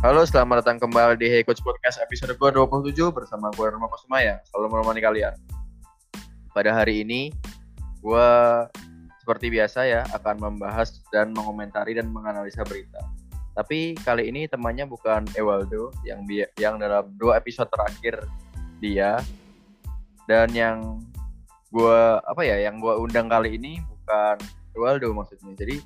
[0.00, 4.40] Halo, selamat datang kembali di Hey Coach Podcast episode ke-27 bersama gue Rama Kusumaya.
[4.48, 5.36] Selalu menemani kalian.
[6.56, 7.28] Pada hari ini,
[8.00, 8.28] gue
[9.20, 12.96] seperti biasa ya akan membahas dan mengomentari dan menganalisa berita.
[13.52, 16.24] Tapi kali ini temannya bukan Ewaldo yang
[16.56, 18.24] yang dalam dua episode terakhir
[18.80, 19.20] dia
[20.24, 20.96] dan yang
[21.76, 24.40] gue apa ya yang gue undang kali ini bukan
[24.72, 25.52] Ewaldo maksudnya.
[25.60, 25.76] Jadi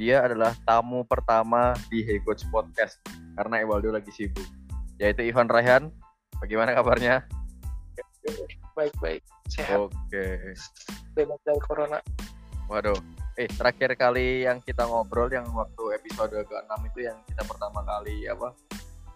[0.00, 3.04] dia adalah tamu pertama di Hey Coach Podcast
[3.34, 4.46] karena Ewaldo lagi sibuk.
[4.98, 5.90] Yaitu Ivan Raihan.
[6.38, 7.26] Bagaimana kabarnya?
[8.74, 9.78] Baik-baik, sehat.
[9.78, 10.54] Oke.
[11.14, 11.98] Bebas dari corona.
[12.66, 12.96] Waduh.
[13.34, 18.30] Eh, terakhir kali yang kita ngobrol yang waktu episode ke-6 itu yang kita pertama kali
[18.30, 18.54] apa?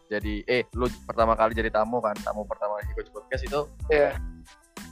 [0.09, 3.61] Jadi eh lu pertama kali jadi tamu kan, tamu pertama di Coach Podcast itu
[3.93, 4.17] Iya.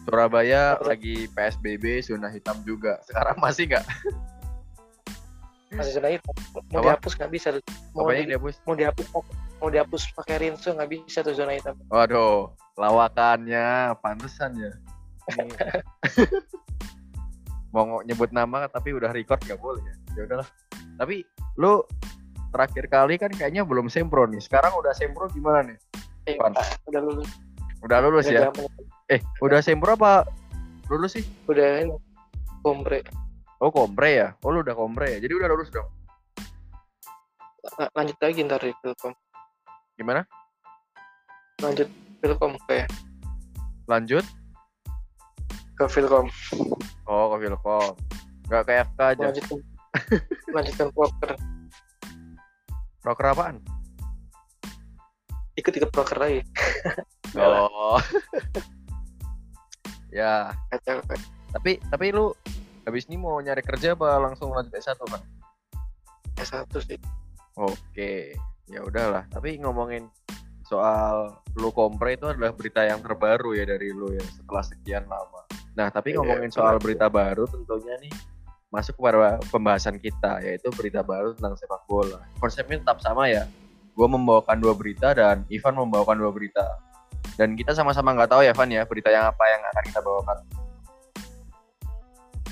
[0.07, 3.03] Surabaya lagi PSBB zona hitam juga.
[3.03, 3.83] Sekarang masih nggak?
[5.77, 6.35] Masih hitam.
[6.73, 6.85] Mau Apa?
[6.89, 7.49] dihapus nggak bisa.
[7.93, 8.57] Mau, Apanya di- dia bus?
[8.65, 9.07] mau dihapus
[9.57, 11.77] mau dihapus pakai rinso nggak bisa tuh zona hitam.
[11.89, 14.73] Waduh, lawakannya pantesan ya.
[17.75, 19.95] Mau nyebut nama tapi udah record nggak boleh ya.
[20.17, 20.49] Ya udahlah.
[20.97, 21.29] Tapi
[21.61, 21.85] lu
[22.49, 24.41] terakhir kali kan kayaknya belum sempro nih.
[24.41, 25.77] Sekarang udah sempro gimana nih?
[26.25, 26.57] Eh, Pan.
[26.89, 27.29] udah lulus.
[27.85, 28.65] Udah lulus Udah zaman.
[29.13, 30.25] Eh, udah sempro apa
[30.89, 31.25] lulus sih?
[31.51, 31.93] Udah ini.
[33.57, 34.29] Oh, kompre ya?
[34.45, 35.19] Oh, lu udah kompre ya?
[35.21, 35.89] Jadi udah lulus dong?
[37.81, 39.13] La- Lanjut lagi ntar di Filkom.
[39.97, 40.21] Gimana?
[41.65, 41.89] Lanjut
[42.21, 42.85] Filkom ke
[43.89, 44.25] Lanjut?
[45.77, 46.29] ke Filkom.
[47.05, 47.93] Oh, ke Vilkom.
[48.49, 49.25] Nggak ke FK aja.
[49.29, 49.59] Lanjutkan
[50.53, 51.31] lanjutkan proker.
[53.01, 53.57] Proker apaan?
[55.57, 56.41] Ikut ikut proker lagi.
[57.37, 58.01] Oh.
[60.15, 61.05] ya, kacau.
[61.53, 62.33] tapi tapi lu
[62.87, 65.23] habis ini mau nyari kerja apa langsung lanjut S1 kan?
[66.39, 66.99] S1 sih.
[67.59, 68.39] Oke,
[68.71, 69.27] ya udahlah.
[69.27, 70.07] Tapi ngomongin
[70.67, 75.43] soal lu kompre itu adalah berita yang terbaru ya dari lu ya setelah sekian lama.
[75.75, 78.15] Nah, tapi Iya, ngomongin soal berita baru tentunya nih
[78.71, 82.23] masuk kepada pembahasan kita yaitu berita baru tentang sepak bola.
[82.39, 83.47] Konsepnya tetap sama ya.
[83.97, 86.65] Gue membawakan dua berita dan Ivan membawakan dua berita.
[87.41, 90.39] Dan kita sama-sama nggak tahu ya, Ivan ya, berita yang apa yang akan kita bawakan.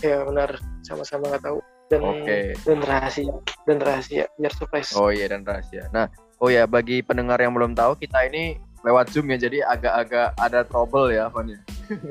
[0.01, 0.59] Ya benar.
[0.83, 1.59] Sama-sama nggak tahu.
[1.93, 2.57] Dan Oke.
[2.65, 3.35] dan rahasia
[3.69, 4.97] dan rahasia biar surprise.
[4.97, 5.85] Oh iya dan rahasia.
[5.93, 6.09] Nah,
[6.41, 10.61] oh ya bagi pendengar yang belum tahu kita ini lewat Zoom ya, jadi agak-agak ada
[10.65, 11.61] trouble ya, Van ya.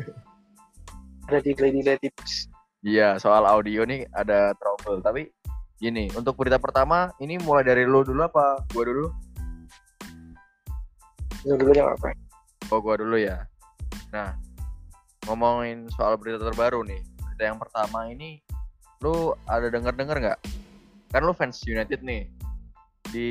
[1.24, 2.52] Ada delay-delay tipis.
[2.84, 5.00] Iya, soal audio nih ada trouble.
[5.00, 5.32] Tapi
[5.80, 9.08] gini, untuk berita pertama ini mulai dari lu dulu apa gua dulu?
[11.48, 12.12] Itu dulu yang apa?
[12.68, 13.48] Oh, gua dulu ya.
[14.12, 14.36] Nah,
[15.24, 17.00] ngomongin soal berita terbaru nih.
[17.34, 18.46] Berita yang pertama ini
[19.02, 20.40] lu ada denger-denger nggak?
[21.10, 22.30] Kan lu fans United nih.
[23.10, 23.30] Di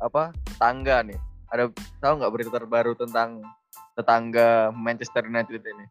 [0.00, 0.32] apa?
[0.48, 1.20] Tetangga nih.
[1.52, 1.68] Ada
[2.00, 3.44] tahu nggak berita terbaru tentang
[4.00, 5.86] tetangga Manchester United ini?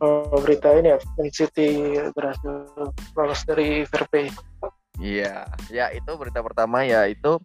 [0.00, 2.72] Oh, berita ini ya, Man City berhasil
[3.12, 4.32] lolos dari fair play.
[4.96, 7.36] Iya, ya itu berita pertama ya itu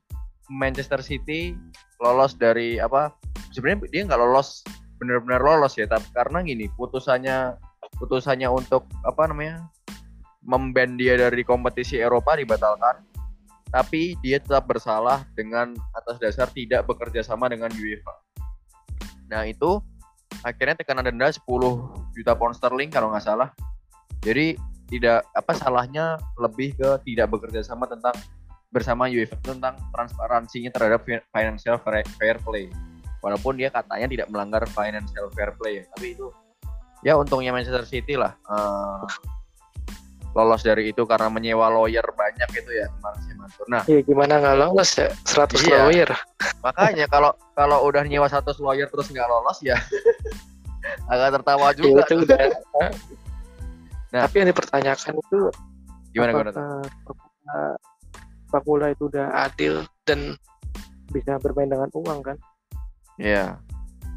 [0.47, 1.59] Manchester City
[1.99, 3.11] lolos dari apa?
[3.51, 4.63] Sebenarnya dia nggak lolos
[4.95, 9.71] benar-benar lolos ya, tapi karena gini putusannya putusannya untuk apa namanya
[10.43, 13.03] memban dia dari kompetisi Eropa dibatalkan,
[13.67, 18.15] tapi dia tetap bersalah dengan atas dasar tidak bekerja sama dengan UEFA.
[19.27, 19.83] Nah itu
[20.41, 21.43] akhirnya tekanan denda 10
[22.15, 23.51] juta pound sterling kalau nggak salah.
[24.23, 24.55] Jadi
[24.87, 28.15] tidak apa salahnya lebih ke tidak bekerja sama tentang
[28.71, 31.75] bersama UEFA tentang transparansinya terhadap fi- financial
[32.15, 32.71] fair play.
[33.19, 36.31] Walaupun dia katanya tidak melanggar financial fair play tapi itu
[37.07, 39.01] ya untungnya Manchester City lah eh,
[40.35, 43.65] lolos dari itu karena menyewa lawyer banyak itu ya kemarin sih Mansur.
[43.65, 45.09] Nah Ya gimana nggak lolos ya?
[45.25, 45.77] 100 Iya.
[45.81, 46.09] lawyer.
[46.61, 49.79] makanya kalau kalau udah nyewa satu lawyer terus nggak lolos ya
[51.11, 52.03] agak tertawa Ya, juga.
[52.05, 52.37] itu udah.
[54.07, 54.23] Nah.
[54.23, 55.39] Tapi yang dipertanyakan itu
[56.15, 56.79] Gimana apakah
[58.47, 60.39] sepak bola itu udah adil dan
[61.11, 62.37] bisa bermain dengan uang kan?
[63.19, 63.59] Iya.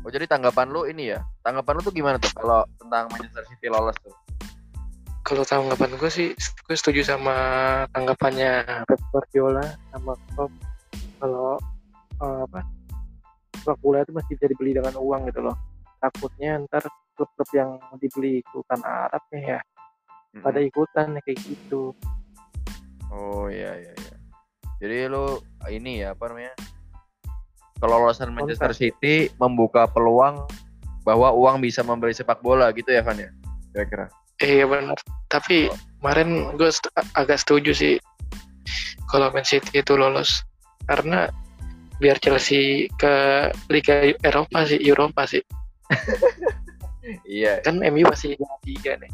[0.01, 1.21] Oh jadi tanggapan lu ini ya?
[1.45, 4.15] Tanggapan lu tuh gimana tuh kalau tentang Manchester City lolos tuh?
[5.21, 7.37] Kalau tanggapan gue sih, gue setuju sama
[7.93, 9.63] tanggapannya Pep Guardiola
[9.93, 10.53] sama Klopp.
[11.21, 11.61] Kalau
[12.17, 12.61] eh, apa
[13.61, 15.57] sepak bola itu masih bisa dibeli dengan uang gitu loh.
[16.01, 20.41] Takutnya ntar klub-klub yang dibeli ikutan Arab nih ya, Mm-mm.
[20.41, 21.93] pada ikutan kayak gitu.
[23.13, 24.15] Oh iya iya iya.
[24.81, 25.37] Jadi lu
[25.69, 26.57] ini ya apa namanya?
[27.81, 30.45] Kelolosan Manchester City membuka peluang
[31.03, 33.33] bahwa uang bisa membeli sepak bola gitu ya Van ya?
[33.73, 34.07] Kira-kira.
[34.41, 34.99] Iya benar.
[35.33, 37.95] Tapi kemarin gue st- agak setuju sih
[39.09, 40.45] kalau Man City itu lolos
[40.85, 41.29] karena
[42.01, 43.13] biar Chelsea ke
[43.69, 45.45] Liga Eropa sih Eropa sih
[47.27, 49.13] Iya, kan MU masih Liga tiga nih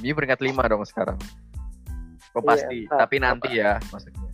[0.00, 1.20] MU peringkat lima dong sekarang.
[2.32, 4.30] Oh Iya, pasti, entah tapi nanti ya maksudnya.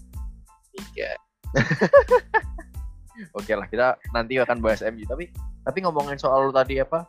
[0.70, 1.10] tiga
[3.36, 5.04] Oke lah, kita nanti akan bahas MU.
[5.04, 5.30] Tapi
[5.60, 7.04] tapi ngomongin soal lu tadi apa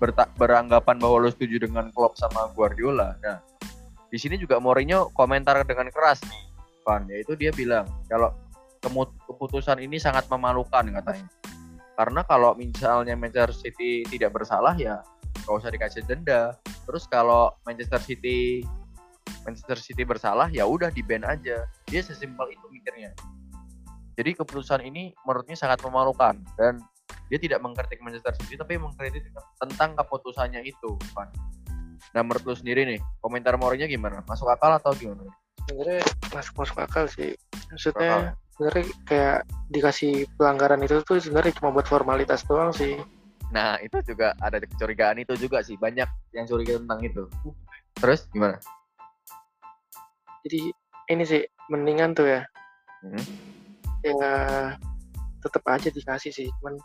[0.00, 3.16] berta- beranggapan bahwa lu setuju dengan Klopp sama Guardiola.
[3.20, 3.38] Nah,
[4.08, 6.42] di sini juga Mourinho komentar dengan keras nih,
[6.82, 7.04] Van.
[7.06, 8.32] Yaitu dia bilang kalau
[9.28, 11.28] keputusan ini sangat memalukan katanya.
[12.00, 15.04] Karena kalau misalnya Manchester City tidak bersalah ya
[15.44, 16.56] nggak usah dikasih denda.
[16.88, 18.64] Terus kalau Manchester City
[19.44, 21.68] Manchester City bersalah ya udah di ban aja.
[21.88, 23.12] Dia sesimpel itu mikirnya.
[24.20, 26.76] Jadi keputusan ini menurutnya sangat memalukan dan
[27.32, 29.24] dia tidak mengkritik Manchester City tapi mengkritik
[29.56, 31.32] tentang keputusannya itu, Van.
[32.12, 34.20] Nah menurut lu sendiri nih, komentar Mourinho gimana?
[34.28, 35.24] Masuk akal atau gimana?
[35.70, 36.02] sebenarnya
[36.34, 37.30] masuk masuk akal sih
[37.70, 39.38] maksudnya sebenarnya kayak
[39.70, 42.98] dikasih pelanggaran itu tuh sebenarnya cuma buat formalitas doang sih
[43.50, 47.26] Nah itu juga ada kecurigaan itu juga sih banyak yang curiga tentang itu.
[47.98, 48.62] Terus gimana?
[50.46, 50.70] jadi
[51.10, 52.42] ini sih mendingan tuh ya
[53.00, 53.16] Hmm.
[54.00, 54.32] Ya
[55.40, 56.76] tetap aja dikasih sih cuman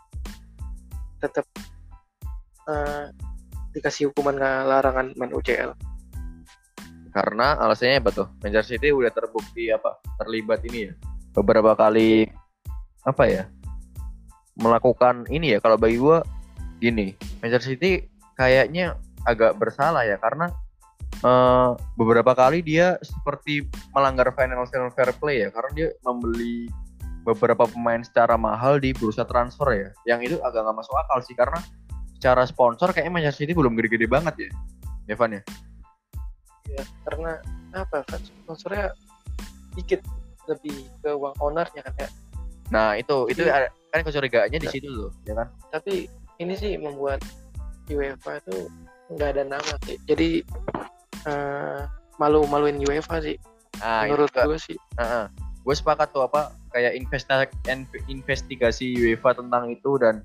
[1.20, 1.46] tetap
[2.68, 3.06] eh,
[3.76, 5.76] dikasih hukuman larangan main UCL
[7.16, 8.28] Karena alasannya apa tuh?
[8.44, 9.96] Manchester City udah terbukti apa?
[10.20, 10.92] Terlibat ini ya.
[11.32, 12.28] Beberapa kali
[13.08, 13.48] apa ya?
[14.60, 16.20] Melakukan ini ya kalau bagi gua
[16.76, 18.04] gini, Manchester City
[18.36, 20.52] kayaknya agak bersalah ya karena
[21.24, 23.64] eh, beberapa kali dia seperti
[23.96, 26.68] melanggar financial fair play ya karena dia membeli
[27.26, 29.88] beberapa pemain secara mahal di bursa transfer ya.
[30.06, 31.58] Yang itu agak nggak masuk akal sih karena
[32.14, 34.50] secara sponsor kayaknya Manchester City belum gede-gede banget ya.
[35.10, 35.42] Evan ya.
[36.66, 37.38] ya karena
[37.78, 38.90] apa kan sponsornya
[39.78, 40.02] dikit
[40.50, 42.10] lebih ke uang ownernya kan ya
[42.74, 45.48] Nah itu itu kan kecurigaannya di situ loh, ya kan?
[45.70, 46.10] tapi
[46.42, 47.22] ini sih membuat
[47.86, 48.66] UEFA itu
[49.14, 50.42] nggak ada nama sih jadi
[51.30, 51.80] eh,
[52.18, 53.38] malu-maluin UEFA sih
[53.80, 54.76] Nah, menurut gue sih
[55.66, 60.22] gue sepakat tuh apa kayak investa- en- investigasi UEFA tentang itu dan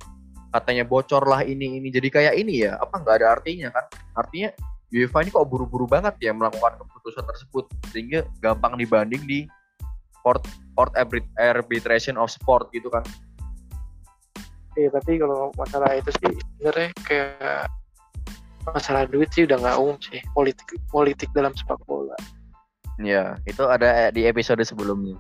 [0.54, 3.86] katanya bocor lah ini ini jadi kayak ini ya apa nggak ada artinya kan?
[4.14, 4.54] Artinya
[4.94, 9.50] UEFA ini kok buru-buru banget ya melakukan keputusan tersebut sehingga gampang dibanding di
[10.22, 10.46] court
[10.78, 13.02] court arbit- arbitration of sport gitu kan?
[14.78, 17.66] Iya tapi kalau masalah itu sih sebenarnya kayak
[18.70, 22.14] masalah duit sih udah nggak umum sih politik politik dalam sepak bola
[23.02, 25.18] Ya itu ada di episode sebelumnya.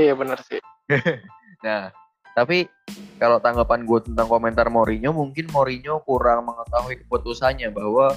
[0.00, 0.60] Iya benar sih
[1.64, 1.90] Nah,
[2.38, 2.70] tapi
[3.18, 8.14] kalau tanggapan gue tentang komentar Mourinho, mungkin Mourinho kurang mengetahui keputusannya bahwa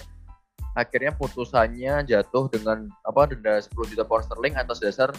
[0.77, 5.09] akhirnya putusannya jatuh dengan apa denda 10 juta pound sterling atas dasar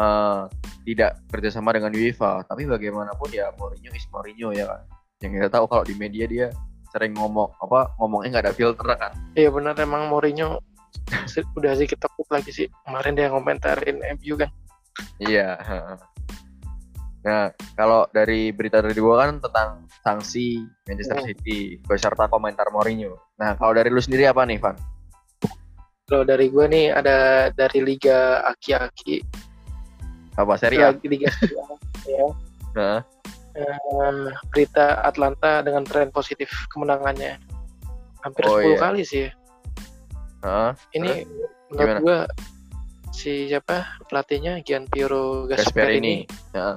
[0.00, 0.42] eh,
[0.88, 2.48] tidak kerjasama dengan UEFA.
[2.48, 4.82] Tapi bagaimanapun ya Mourinho is Mourinho ya kan.
[5.20, 6.48] Yang kita tahu kalau di media dia
[6.90, 9.12] sering ngomong apa ngomongnya nggak ada filter kan.
[9.38, 10.58] iya benar emang Mourinho
[11.56, 14.50] udah sedikit takut lagi sih kemarin dia ngomentarin MU kan
[15.22, 15.56] Iya.
[17.20, 21.26] Nah, kalau dari berita dari gua kan tentang sanksi Manchester Hmm.
[21.28, 23.16] City beserta komentar Mourinho.
[23.36, 24.76] Nah, kalau dari lu sendiri apa nih, Van?
[26.10, 27.16] kalau dari gue nih ada
[27.54, 29.22] dari Liga Aki-Aki
[30.34, 30.90] Apa seri A?
[31.06, 31.38] Liga A,
[32.10, 32.26] ya
[32.74, 32.98] Nah,
[34.50, 37.38] berita Atlanta dengan tren positif kemenangannya
[38.26, 38.78] hampir Oh, 10 iya.
[38.82, 39.26] kali sih
[40.40, 40.70] Heeh.
[40.96, 41.10] ini
[41.68, 42.00] menurut Gimana?
[42.00, 42.18] gua
[43.12, 46.24] si siapa pelatihnya Gian Piero Gasperini.
[46.56, 46.76] Heeh.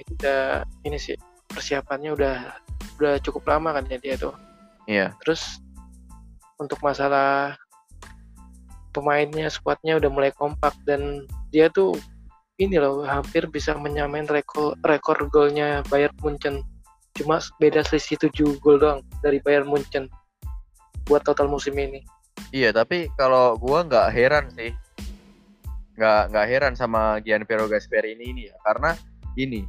[0.00, 1.16] itu udah ini sih
[1.48, 2.36] persiapannya udah
[2.96, 4.32] udah cukup lama kan ya dia tuh
[4.88, 5.12] Iya.
[5.20, 5.60] terus
[6.56, 7.56] untuk masalah
[8.90, 11.94] pemainnya skuadnya udah mulai kompak dan dia tuh
[12.60, 16.64] ini loh hampir bisa menyamain rekor rekor golnya Bayern Munchen
[17.16, 20.08] cuma beda selisih 7 gol doang dari Bayern Munchen
[21.08, 22.00] buat total musim ini
[22.48, 24.72] Iya, tapi kalau gua nggak heran sih.
[26.00, 28.96] Nggak nggak heran sama Gian Piero Gasperini ini ya, karena
[29.36, 29.68] ini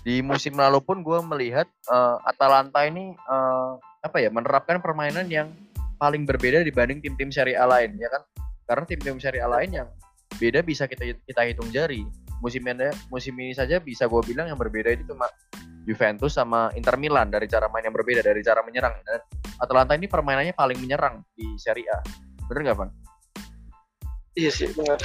[0.00, 5.52] di musim lalu pun gua melihat eh, Atalanta ini eh, apa ya menerapkan permainan yang
[5.98, 8.22] paling berbeda dibanding tim-tim Serie A lain ya kan?
[8.64, 9.88] Karena tim-tim Serie A lain yang
[10.38, 12.06] beda bisa kita kita hitung jari.
[12.38, 15.26] Musim ini musim ini saja bisa gue bilang yang berbeda itu cuma
[15.88, 19.24] Juventus sama Inter Milan dari cara main yang berbeda dari cara menyerang dan
[19.56, 22.04] Atalanta ini permainannya paling menyerang di Serie A
[22.44, 22.90] bener nggak Van?
[24.36, 25.00] Iya sih benar.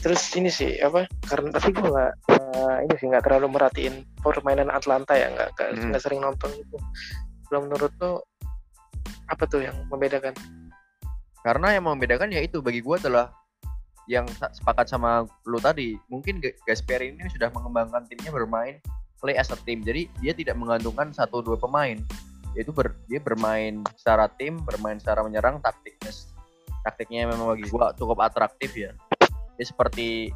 [0.00, 1.04] Terus ini sih apa?
[1.28, 5.92] Karena tapi gue nggak eh, ini sih nggak terlalu merhatiin permainan Atlanta ya nggak Hmm.
[5.92, 6.76] nggak sering nonton itu.
[7.52, 8.24] Belum menurut lo
[9.28, 10.32] apa tuh yang membedakan?
[11.44, 13.28] Karena yang membedakan ya itu bagi gue adalah
[14.04, 16.36] yang sepakat sama lu tadi, mungkin
[16.68, 18.80] Gasperi ini sudah mengembangkan timnya bermain
[19.24, 19.80] play as a team.
[19.80, 21.96] Jadi dia tidak menggantungkan satu dua pemain.
[22.52, 26.12] Yaitu ber, dia bermain secara tim, bermain secara menyerang, taktiknya
[26.84, 28.92] taktiknya memang bagi gua cukup atraktif ya.
[29.56, 30.28] Dia seperti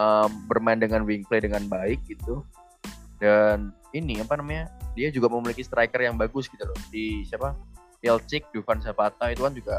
[0.00, 2.40] um, bermain dengan wing play dengan baik gitu.
[3.20, 4.72] Dan ini apa namanya?
[4.96, 6.78] Dia juga memiliki striker yang bagus gitu loh.
[6.88, 7.52] Di siapa?
[8.00, 9.76] Pilcik, Dufan Zapata itu kan juga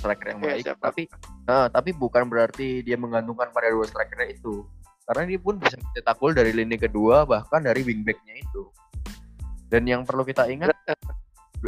[0.00, 1.04] striker yang baik, ya, tapi
[1.44, 4.64] uh, tapi bukan berarti dia menggantungkan pada dua striker itu.
[5.10, 8.70] Karena dia pun bisa cetak gol dari lini kedua bahkan dari wingbacknya itu.
[9.66, 10.70] Dan yang perlu kita ingat,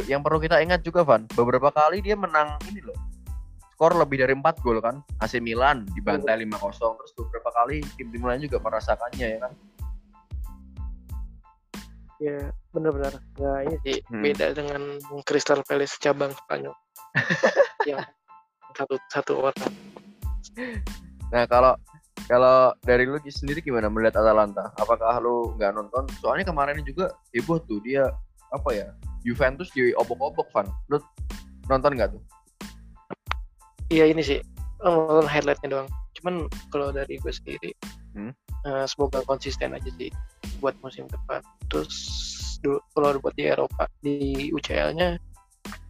[0.07, 2.95] yang perlu kita ingat juga Van, beberapa kali dia menang ini loh.
[3.75, 5.03] Skor lebih dari 4 gol kan.
[5.19, 9.53] AC Milan dibantai 5-0 terus beberapa kali tim-tim lain juga merasakannya ya kan.
[12.23, 12.39] Ya,
[12.71, 13.19] benar-benar.
[13.35, 14.23] Ya ini sih hmm.
[14.23, 14.81] beda dengan
[15.27, 16.71] Crystal Palace cabang Spanyol.
[17.89, 17.99] yang
[18.73, 19.71] satu satu orang
[21.33, 21.73] nah kalau
[22.27, 24.71] kalau dari lu sendiri gimana melihat Atalanta?
[24.79, 26.07] Apakah lu nggak nonton?
[26.23, 28.07] Soalnya kemarin juga heboh tuh dia
[28.53, 28.87] apa ya
[29.25, 31.01] Juventus di obok-obok fan lu
[31.67, 32.23] nonton nggak tuh?
[33.91, 34.39] Iya ini sih.
[34.79, 35.89] Nonton highlightnya doang.
[36.19, 37.71] Cuman kalau dari gue sendiri
[38.15, 38.31] hmm?
[38.63, 40.13] uh, semoga konsisten aja sih
[40.63, 41.43] buat musim depan.
[41.67, 41.91] Terus
[42.95, 45.19] kalau buat di Eropa di UCL-nya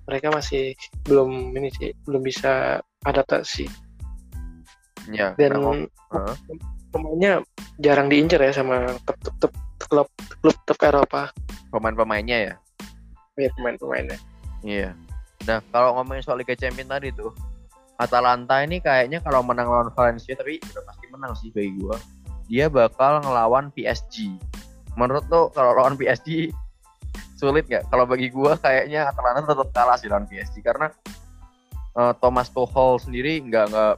[0.10, 0.74] mereka masih
[1.06, 3.70] belum ini sih belum bisa adaptasi
[5.12, 6.36] ya dan uh.
[6.94, 7.42] pemainnya
[7.82, 9.54] jarang diincar ya sama klub
[9.90, 11.30] klub klub top Eropa.
[11.74, 12.54] Pemain-pemainnya ya?
[13.34, 14.20] Iya pemain-pemainnya.
[14.62, 14.94] Iya.
[15.50, 17.34] Nah kalau ngomongin soal Liga Champions tadi tuh
[17.98, 21.98] Atalanta ini kayaknya kalau menang lawan Valencia tapi udah pasti menang sih bagi gua.
[22.46, 24.38] Dia bakal ngelawan PSG
[24.94, 26.54] menurut lo kalau lawan PSG
[27.38, 27.90] sulit nggak?
[27.90, 30.94] Kalau bagi gue kayaknya Atalanta tetap kalah sih lawan PSG karena
[31.98, 33.96] uh, Thomas Tuchel sendiri nggak nggak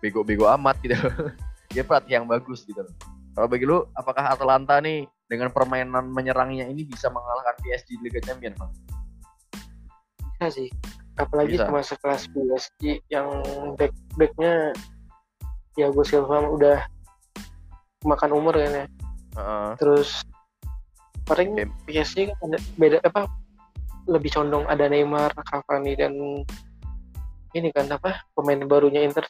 [0.00, 0.96] bego-bego amat gitu.
[1.74, 2.82] Dia pelatih yang bagus gitu.
[3.36, 8.20] Kalau bagi lu, apakah Atalanta nih dengan permainan menyerangnya ini bisa mengalahkan PSG di Liga
[8.24, 8.72] Champions, Bang?
[10.36, 10.68] Bisa sih.
[11.16, 11.68] Apalagi bisa.
[11.68, 13.28] cuma sekelas PSG yang
[13.76, 14.72] back backnya
[15.76, 16.78] gue Silva udah
[18.08, 18.86] makan umur kan ya.
[19.36, 19.70] Uh -uh.
[19.76, 20.24] Terus
[21.28, 23.28] paling PSG kan ada beda apa
[24.06, 26.14] lebih condong ada Neymar, Cavani dan
[27.52, 29.26] ini kan apa pemain barunya Inter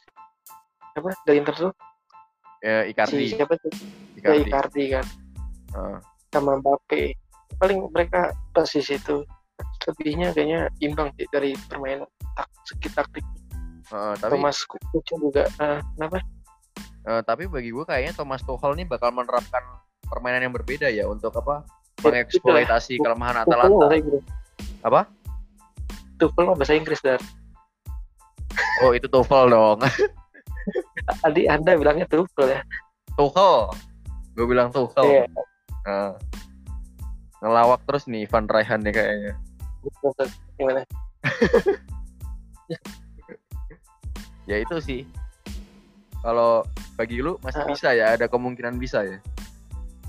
[0.97, 1.73] apa dari Inter tuh?
[2.65, 3.29] Ya Icardi.
[3.29, 3.71] Si, siapa tuh?
[4.17, 5.05] Icardi, ya, Icardi kan.
[5.77, 5.97] Uh.
[6.33, 7.15] sama Mbappe.
[7.61, 9.23] Paling mereka pasti situ
[9.87, 13.25] lebihnya kayaknya imbang sih dari permainan tak segi taktik.
[13.87, 14.59] Uh, tapi Thomas
[14.91, 16.19] Tuchel juga uh, kenapa?
[17.07, 19.63] Uh, tapi bagi gue kayaknya Thomas Tuchel ini bakal menerapkan
[20.03, 21.63] permainan yang berbeda ya untuk apa?
[22.03, 23.87] Mengeksploitasi kelemahan Atalanta.
[24.83, 25.07] Apa?
[26.19, 27.21] Tuchel bahasa Inggris dan.
[28.83, 29.79] Oh itu Tuchel dong.
[31.23, 32.61] Tadi Anda bilangnya Tuchel ya.
[33.15, 33.71] Tuchel.
[34.35, 35.05] Gue bilang Tuchel.
[35.05, 35.25] Iya.
[35.87, 36.13] Nah.
[37.37, 39.33] Ngelawak terus nih Van Rijhan nih kayaknya.
[40.57, 40.81] Gimana?
[44.49, 45.05] ya itu sih.
[46.25, 46.65] Kalau
[46.97, 49.21] bagi lu masih uh, bisa ya, ada kemungkinan bisa ya.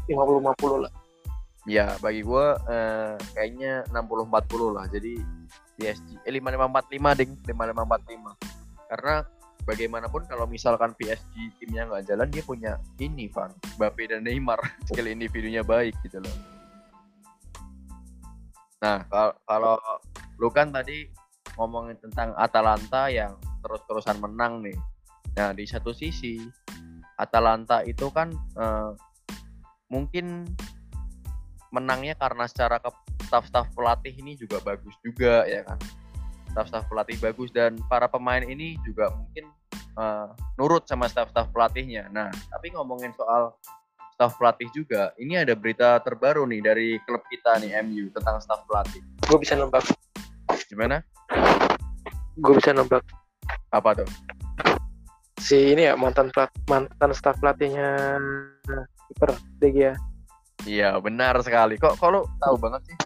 [0.08, 0.92] 50-50 lah
[1.68, 5.20] ya bagi gue eh, kayaknya 60-40 lah jadi
[5.76, 9.14] PSG eh 5545 ding 5545 karena
[9.68, 13.52] bagaimanapun kalau misalkan PSG timnya nggak jalan dia punya ini Van.
[13.76, 14.56] Mbappe dan Neymar.
[14.88, 16.37] Skill individunya baik gitu loh.
[18.80, 19.04] Nah
[19.44, 19.76] kalau,
[20.40, 21.12] lu kan tadi
[21.60, 24.78] ngomongin tentang Atalanta yang terus-terusan menang nih.
[25.37, 26.40] Nah di satu sisi
[27.20, 28.90] Atalanta itu kan eh,
[29.92, 30.48] mungkin
[31.68, 32.88] menangnya karena secara ke
[33.28, 35.76] staff-staff pelatih ini juga bagus juga ya kan
[36.58, 39.46] staff-staff pelatih bagus dan para pemain ini juga mungkin
[39.94, 42.10] uh, nurut sama staff-staff pelatihnya.
[42.10, 43.54] Nah tapi ngomongin soal
[44.18, 48.66] staff pelatih juga ini ada berita terbaru nih dari klub kita nih MU tentang staff
[48.66, 48.98] pelatih.
[49.30, 49.86] Gue bisa nembak.
[50.66, 50.98] Gimana?
[52.42, 53.06] Gue bisa nembak.
[53.70, 54.10] Apa tuh?
[55.38, 58.18] Si ini ya mantan pelat, mantan staff pelatihnya
[59.06, 59.30] kiper
[59.62, 59.94] DG ya
[60.66, 61.78] Iya benar sekali.
[61.78, 62.96] Kok lo tahu banget sih?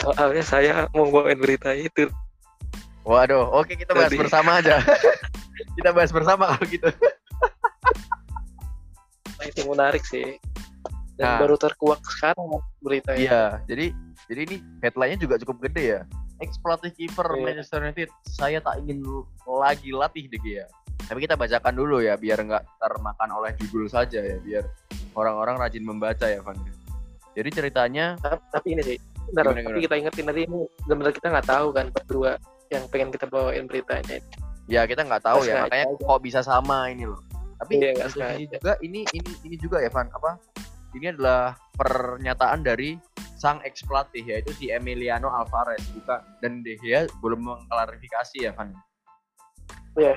[0.00, 2.08] Soalnya saya mau bawain berita itu.
[3.04, 4.20] Waduh, oke kita bahas Tadi.
[4.20, 4.80] bersama aja.
[5.76, 6.88] kita bahas bersama kalau gitu.
[9.36, 10.36] nah, itu menarik sih.
[11.16, 12.48] Dan nah, baru terkuak sekarang
[12.80, 13.92] berita Iya, jadi
[14.24, 16.00] jadi ini headline-nya juga cukup gede ya.
[16.40, 17.44] Exploited keeper yeah.
[17.44, 19.04] Manchester United, saya tak ingin
[19.44, 20.64] lagi latih deh ya.
[21.04, 24.64] Tapi kita bacakan dulu ya, biar nggak termakan oleh judul saja ya, biar
[25.14, 26.56] orang-orang rajin membaca ya Van
[27.30, 28.18] jadi ceritanya
[28.50, 28.98] tapi ini sih
[29.30, 32.30] benar tapi kita ingetin nanti ini benar-benar kita nggak tahu kan berdua
[32.70, 34.18] yang pengen kita bawain beritanya
[34.70, 36.06] ya kita nggak tahu ya makanya aja.
[36.06, 37.20] kok bisa sama ini loh
[37.60, 38.56] tapi Iya, sisi sengaja.
[38.56, 40.40] juga ini ini ini juga ya Van apa
[40.96, 42.96] ini adalah pernyataan dari
[43.36, 48.72] sang ex pelatih yaitu si Emiliano Alvarez bukan dan Gea belum mengklarifikasi ya Van
[49.98, 50.14] Iya.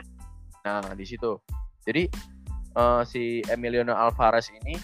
[0.64, 1.36] nah di situ
[1.84, 2.08] jadi
[2.78, 4.78] eh, si Emiliano Alvarez ini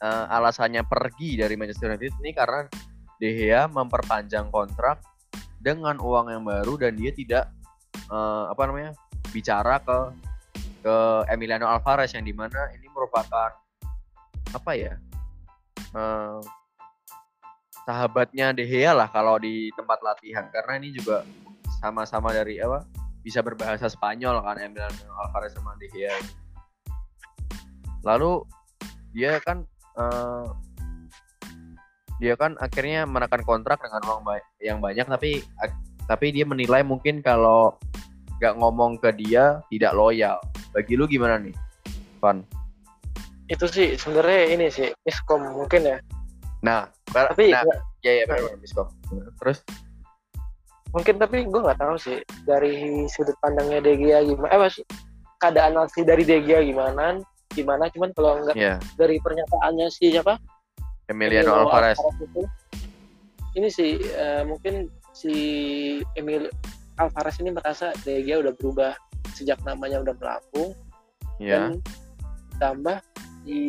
[0.00, 2.68] eh, alasannya pergi dari Manchester United ini karena
[3.20, 5.04] De Gea memperpanjang kontrak
[5.60, 7.52] dengan uang yang baru dan dia tidak
[8.08, 8.96] eh, apa namanya
[9.28, 9.98] bicara ke
[10.80, 10.96] ke
[11.28, 13.52] Emiliano Alvarez yang di mana ini merupakan
[14.56, 14.96] apa ya
[15.92, 16.40] eh,
[17.84, 20.46] sahabatnya De Gea lah kalau di tempat latihan.
[20.48, 21.24] Karena ini juga
[21.80, 22.84] sama-sama dari apa
[23.20, 26.14] bisa berbahasa Spanyol kan Emiliano Alvarez sama De Gea.
[28.06, 28.46] Lalu
[29.12, 29.66] dia kan
[29.98, 30.46] eh,
[32.20, 35.40] dia kan akhirnya menekan kontrak dengan uang ba- yang banyak tapi
[36.04, 37.80] tapi dia menilai mungkin kalau
[38.36, 40.36] nggak ngomong ke dia tidak loyal.
[40.76, 41.56] Bagi lu gimana nih
[42.20, 42.44] Van?
[43.48, 45.96] Itu sih sebenarnya ini sih miskom mungkin ya.
[46.60, 47.64] Nah tapi nah,
[48.04, 48.92] ya ya benar miskom.
[49.40, 49.64] Terus?
[50.92, 54.76] Mungkin tapi gue nggak tahu sih dari sudut pandangnya De Gea gimana eh mas
[55.40, 57.16] keadaan asli dari De Gea gimana
[57.50, 60.38] gimana cuman kalau nggak ya dari pernyataannya si siapa
[61.10, 61.98] Emiliano Emilio Alvarez.
[61.98, 62.42] Itu,
[63.58, 65.34] ini sih eh, mungkin si
[66.14, 66.46] Emil
[66.96, 68.94] Alvarez ini merasa Gea udah berubah
[69.34, 70.70] sejak namanya udah melambung.
[71.42, 71.82] Ya dan
[72.54, 72.98] ditambah
[73.42, 73.62] di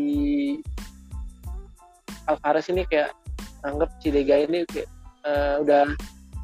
[2.30, 3.16] Alvarez ini kayak
[3.66, 4.90] anggap si De Gea ini kayak,
[5.26, 5.84] eh, udah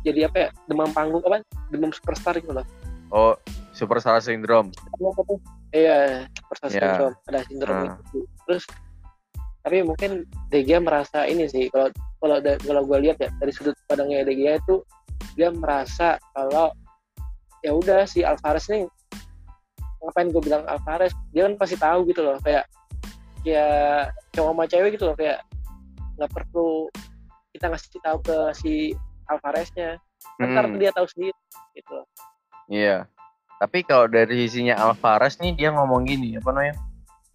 [0.01, 1.44] jadi apa ya demam panggung apa?
[1.70, 2.66] Demam superstar gitu loh.
[3.13, 3.38] Oh
[3.77, 4.74] superstar syndrome
[5.70, 6.80] iya superstar Ya.
[6.82, 7.94] syndrome ada sindrom Ah.
[8.10, 8.20] itu.
[8.50, 8.63] Terus
[9.68, 11.92] tapi mungkin De Gea merasa ini sih kalau
[12.24, 14.80] kalau kalau gue lihat ya dari sudut pandangnya De Gea itu
[15.36, 16.72] dia merasa kalau
[17.68, 18.88] ya udah si Alvarez nih
[20.00, 21.12] ngapain gue bilang Alvarez?
[21.36, 22.63] Dia kan pasti tahu gitu loh kayak
[23.44, 25.44] kayak cowok sama cewek gitu loh kayak
[26.15, 26.88] nggak perlu
[27.52, 28.74] kita ngasih tahu ke si
[29.28, 30.00] Alvareznya.
[30.39, 31.36] Ntar Hmm, dia tahu sendiri
[31.76, 32.08] gitu loh.
[32.72, 33.04] iya.
[33.60, 36.87] Tapi kalau dari sisinya Alvarez nih dia ngomong gini apa namanya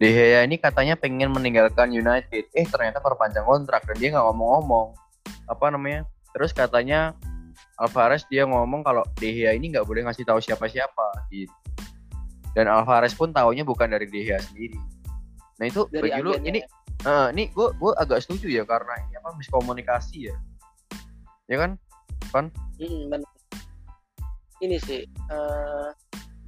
[0.03, 4.91] De Gea ini katanya pengen meninggalkan United eh ternyata perpanjang kontrak dan dia nggak ngomong-ngomong
[5.47, 6.03] apa namanya
[6.35, 7.15] terus katanya
[7.79, 11.55] Alvarez dia ngomong kalau De Gea ini nggak boleh ngasih tahu siapa-siapa gitu.
[12.51, 14.75] dan Alvarez pun taunya bukan dari De Gea sendiri
[15.55, 16.59] nah itu dari bagi lu ini
[17.07, 20.35] eh ini gue gue agak setuju ya karena ini apa miskomunikasi ya
[21.47, 21.79] ya kan
[22.81, 23.29] Mm, bener.
[24.57, 25.05] Ini sih.
[25.05, 25.89] eh,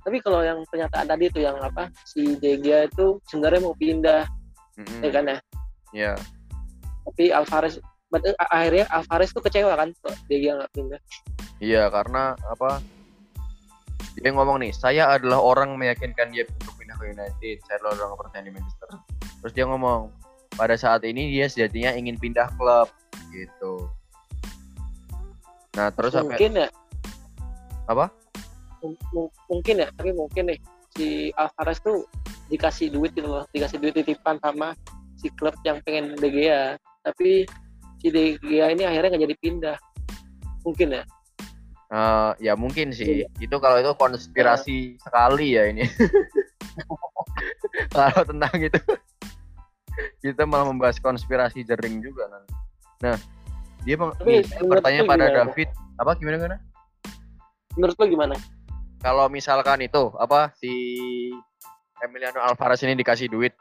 [0.05, 4.29] tapi kalau yang pernyataan tadi itu yang apa si De Gea itu sebenarnya mau pindah
[4.77, 5.01] Mm-mm.
[5.01, 5.37] ya kan ya.
[5.91, 6.13] ya
[7.09, 7.81] Tapi Alvarez
[8.13, 11.01] berarti a- akhirnya Alvarez tuh kecewa kan kok De Gea nggak pindah.
[11.57, 12.77] Iya karena apa?
[14.15, 17.55] Dia ngomong nih, saya adalah orang meyakinkan dia untuk pindah ke United.
[17.67, 18.89] Saya adalah orang kepercayaan di Manchester.
[19.43, 20.01] Terus dia ngomong,
[20.55, 22.87] pada saat ini dia sejatinya ingin pindah klub,
[23.35, 23.91] gitu.
[25.75, 26.69] Nah terus sampai mungkin ya.
[27.91, 28.07] Apa?
[28.85, 30.59] Mung- mung- mungkin ya, tapi mungkin nih
[30.93, 32.05] si Alvarez tuh
[32.53, 34.77] dikasih duit gitu loh, dikasih duit titipan sama
[35.17, 36.77] si klub yang pengen De Gea.
[37.01, 37.49] Tapi
[37.97, 39.77] si De Gea ini akhirnya nggak jadi pindah.
[40.61, 41.03] Mungkin ya.
[41.85, 43.25] eh, ya mungkin sih.
[43.41, 45.85] Itu kalau itu konspirasi sekali ya ini.
[47.95, 48.79] kalau tentang itu
[50.21, 52.51] kita malah membahas konspirasi jering juga nanti.
[53.05, 53.15] Nah,
[53.85, 55.23] dia meng- nih, lu pada gimana?
[55.45, 55.69] David,
[56.01, 56.57] apa gimana gimana?
[57.77, 58.35] Menurut lo gimana?
[59.05, 60.73] Kalau misalkan itu apa si
[62.01, 63.53] Emiliano Alvarez ini dikasih duit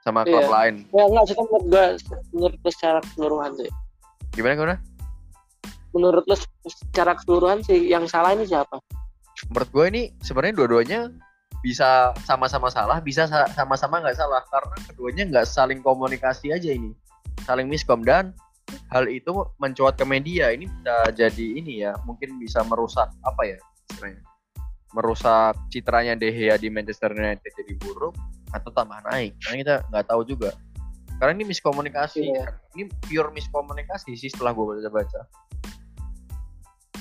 [0.00, 0.52] sama klub Iya.
[0.52, 1.84] lain Ya enggak sih menurut gua
[2.30, 3.70] menurut gua secara keseluruhan sih.
[4.30, 4.76] gimana gimana
[5.90, 8.76] Menurut lo secara keseluruhan sih yang salah ini siapa?
[9.48, 11.00] menurut gue ini sebenarnya dua-duanya
[11.58, 16.92] bisa sama-sama salah bisa sa- sama-sama nggak salah karena keduanya nggak saling komunikasi aja ini
[17.40, 18.36] saling miskom dan
[18.86, 23.56] hal itu mencuat ke media ini bisa jadi ini ya mungkin bisa merusak apa ya
[23.88, 24.20] istilahnya
[24.90, 28.14] merusak citranya De Gea di Manchester United jadi buruk
[28.50, 30.50] atau tambah naik karena kita nggak tahu juga
[31.16, 32.42] karena ini miskomunikasi Iya.
[32.42, 32.54] kan.
[32.74, 35.20] ini pure miskomunikasi sih setelah gue baca-baca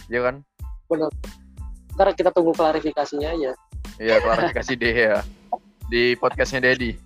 [0.07, 0.41] ya kan
[0.85, 1.09] Benar.
[1.93, 3.51] Ntar kita tunggu klarifikasinya aja.
[3.99, 5.19] Iya klarifikasi De Gea
[5.85, 6.95] di podcastnya Dedi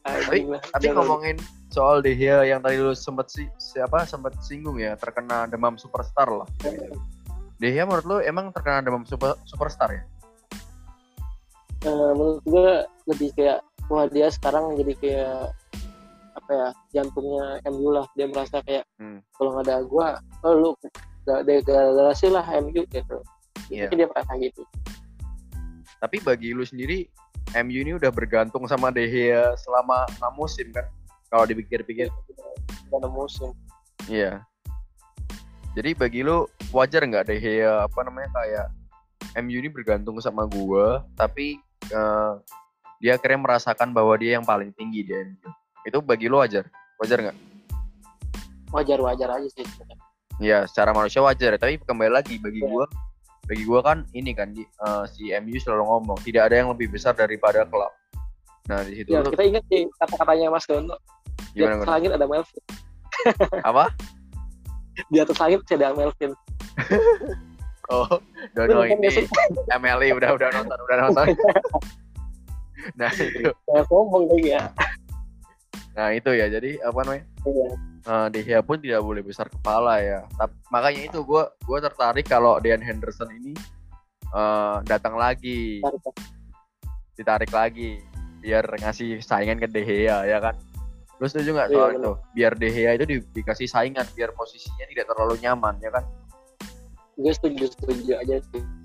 [0.00, 0.62] Tapi- lah.
[0.66, 0.96] tapi Jangan.
[0.98, 1.36] ngomongin
[1.68, 6.26] soal De Gea yang tadi lu sempet si siapa sempet singgung ya terkena demam superstar
[6.26, 6.90] lah De
[7.60, 10.02] Gea menurut lu emang terkena demam super, superstar ya
[11.80, 15.36] Eh, menurut gua lebih kayak wah dia sekarang jadi kayak
[16.36, 19.24] apa ya jantungnya MU lah dia merasa kayak Hmm.
[19.34, 20.06] kalau nggak ada gua
[20.44, 20.70] oh, lu
[21.24, 23.16] degradasi lah MU gitu
[23.70, 23.86] Iya.
[23.86, 24.62] Mungkin dia merasa gitu
[26.00, 27.06] Tapi bagi lu sendiri,
[27.54, 30.88] MU ini udah bergantung sama De Gea selama 6 musim kan?
[31.28, 32.08] Kalau dipikir-pikir.
[32.90, 33.54] pada musim
[34.04, 34.42] Iya.
[35.72, 38.66] Jadi bagi lu wajar nggak De Gea apa namanya kayak
[39.42, 41.58] MU ini bergantung sama gua, tapi
[41.90, 42.32] eh,
[42.98, 45.48] dia akhirnya merasakan bahwa dia yang paling tinggi di MU.
[45.86, 46.66] Itu bagi lu wajar?
[46.98, 47.38] Wajar nggak?
[48.70, 49.66] wajar wajar aja sih.
[50.38, 52.86] Ya, secara manusia wajar, tapi kembali lagi bagi gua
[53.50, 56.86] bagi gua kan ini kan di- eh, si MU selalu ngomong tidak ada yang lebih
[56.90, 57.90] besar daripada klub.
[58.70, 60.94] Nah, di situ ya kita ingat sih kata-katanya Mas Dono
[61.50, 62.62] di atas langit ada Melvin
[63.66, 63.90] Apa?
[65.10, 66.30] di atas langit ada Melvin
[67.90, 68.06] Oh,
[68.54, 69.26] Dono ini?
[69.66, 71.26] MLI udah udah nonton, udah nonton.
[73.00, 73.50] nah, itu.
[73.90, 74.62] Sombong kayak ya
[75.98, 76.46] Nah, itu ya.
[76.46, 77.26] Jadi apa namanya?
[77.42, 77.68] Iya.
[78.00, 80.22] eh De Gea pun tidak boleh besar kepala ya.
[80.38, 83.58] Tap- makanya itu gue gue tertarik kalau Dean Henderson ini
[84.30, 85.82] eh, datang lagi,
[87.12, 87.98] ditarik lagi,
[88.38, 90.54] biar ngasih saingan ke De Gea ya kan.
[91.18, 92.00] Lu setuju nggak Iya, soal bener.
[92.00, 92.12] itu?
[92.32, 96.06] Biar De Gea itu di- dikasih saingan, biar posisinya tidak terlalu nyaman ya kan?
[97.20, 98.40] Gue setuju setuju aja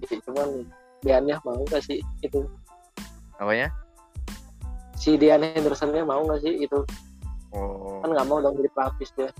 [0.07, 0.67] sih cuman
[1.05, 2.45] Diannya mau gak sih itu
[3.39, 3.67] Apanya?
[4.95, 6.79] si Dian Hendersonnya mau gak sih itu
[7.55, 9.31] Oh, kan nggak mau dong jadi pelapis dia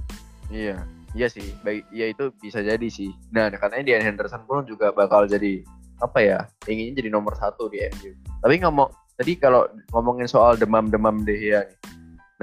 [0.48, 0.78] iya.
[1.16, 3.08] Iya sih, baik, iya itu bisa jadi sih.
[3.32, 5.64] Nah, katanya Dean Henderson pun juga bakal jadi
[6.04, 6.40] apa ya?
[6.68, 8.12] Inginnya jadi nomor satu di MU.
[8.44, 9.64] Tapi ngomong tadi kalau
[9.96, 11.80] ngomongin soal demam-demam De Gea nih.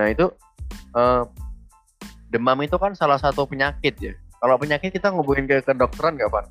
[0.00, 0.24] Nah, itu
[0.96, 1.22] eh,
[2.32, 4.16] demam itu kan salah satu penyakit ya.
[4.42, 6.44] Kalau penyakit kita ngubungin ke kedokteran nggak, Pak?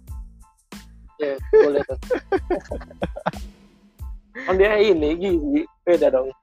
[1.21, 1.83] ya boleh
[4.47, 6.33] kan dia ini gizi beda dong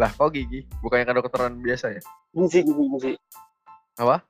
[0.00, 0.64] Lah, kok gigi?
[0.82, 2.02] Bukannya kedokteran biasa ya?
[2.34, 3.12] gizi gizi gizi
[4.00, 4.24] Apa?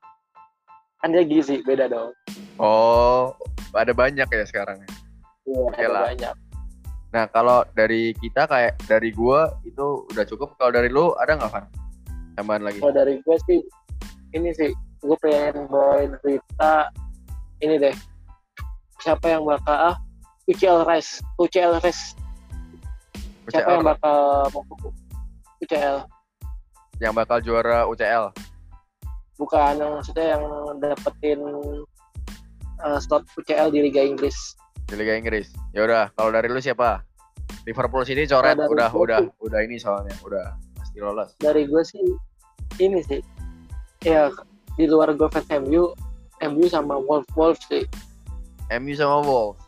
[1.01, 2.13] kan dia gizi beda dong
[2.61, 3.33] Oh,
[3.73, 4.89] ada banyak ya sekarang ya.
[5.49, 6.03] iya ada lah.
[6.13, 6.35] banyak
[7.13, 10.57] Nah, kalau dari kita kayak dari gua itu udah cukup.
[10.57, 11.69] Kalau dari lu ada nggak, Van?
[12.41, 12.81] Tambahan lagi.
[12.81, 13.61] kalau dari gue sih
[14.33, 14.73] ini sih
[15.03, 16.89] gue pengen bawain cerita
[17.59, 17.97] ini deh
[19.03, 19.97] siapa yang bakal ah
[20.47, 22.15] UCL race UCL race
[23.51, 24.47] siapa yang bakal
[25.63, 26.07] UCL
[27.03, 28.31] yang bakal juara UCL.
[29.35, 30.45] bukan yang maksudnya yang
[30.79, 31.41] dapetin
[32.79, 34.55] uh, slot UCL di Liga Inggris
[34.93, 35.49] di Liga Inggris.
[35.73, 37.01] Ya udah, kalau dari lu siapa?
[37.65, 41.33] Liverpool City coret dari udah udah udah ini soalnya, udah pasti lolos.
[41.41, 42.05] dari gue sih
[42.81, 43.21] ini sih
[44.05, 44.29] ya
[44.77, 45.93] di luar fans MU
[46.43, 47.85] MU sama Wolf Wolf sih
[48.73, 49.61] MU sama Wolves.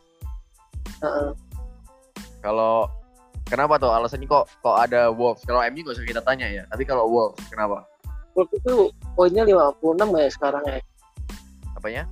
[1.05, 1.31] Heeh.
[2.41, 2.89] Kalau
[3.45, 5.45] kenapa tuh alasannya kok kok ada Wolves?
[5.45, 7.85] Kalau MU gak usah kita tanya ya, tapi kalau Wolves kenapa?
[8.33, 9.85] Wolf itu poinnya 56
[10.19, 10.79] ya sekarang ya
[11.77, 12.05] Apanya?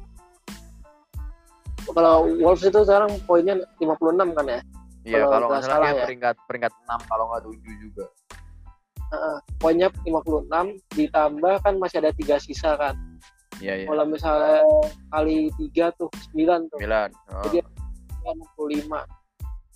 [1.91, 4.61] kalau Wolves itu sekarang poinnya 56 kan ya
[5.03, 6.05] Iya, Kalau nggak salah salah ya.
[6.07, 8.05] peringkat peringkat 6 kalau nggak 7 juga.
[9.61, 10.48] Poinnya 56
[10.96, 12.96] ditambah kan masih ada tiga sisa kan
[13.62, 13.87] Iya, iya.
[13.87, 14.59] kalau misalnya
[15.14, 17.11] kali tiga tuh 9 tuh Milan.
[17.31, 17.44] Oh.
[17.46, 17.62] Jadi-
[18.22, 19.07] 65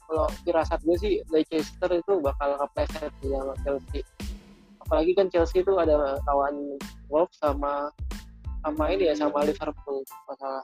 [0.07, 4.03] kalau firasat gue sih Leicester itu bakal kepleset di sama Chelsea
[4.87, 6.79] apalagi kan Chelsea itu ada lawan
[7.11, 7.91] Wolves sama
[8.63, 10.63] sama ini ya sama Liverpool masalah